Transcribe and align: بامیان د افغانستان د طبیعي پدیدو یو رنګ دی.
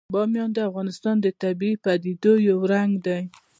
بامیان 0.13 0.49
د 0.53 0.59
افغانستان 0.69 1.15
د 1.21 1.27
طبیعي 1.41 1.75
پدیدو 1.83 2.33
یو 2.49 2.57
رنګ 2.73 2.91
دی. 3.05 3.21